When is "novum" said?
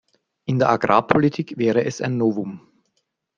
2.17-2.61